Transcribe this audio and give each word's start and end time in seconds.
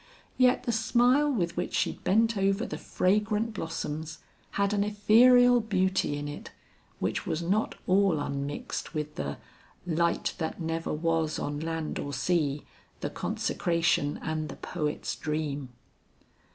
Yet 0.39 0.63
the 0.63 0.71
smile 0.71 1.31
with 1.31 1.55
which 1.55 1.75
she 1.75 1.91
bent 1.91 2.35
over 2.35 2.65
the 2.65 2.79
fragrant 2.79 3.53
blossoms, 3.53 4.17
had 4.53 4.73
an 4.73 4.83
ethereal 4.83 5.59
beauty 5.59 6.17
in 6.17 6.27
it, 6.27 6.49
which 6.97 7.27
was 7.27 7.43
not 7.43 7.75
all 7.85 8.19
unmixed 8.19 8.95
with 8.95 9.13
the 9.13 9.37
"Light 9.85 10.33
that 10.39 10.59
never 10.59 10.91
was 10.91 11.37
on 11.37 11.59
land 11.59 11.99
or 11.99 12.13
sea, 12.13 12.65
The 13.01 13.11
consecration 13.11 14.17
and 14.23 14.49
the 14.49 14.55
poet's 14.55 15.15
dream." 15.15 15.69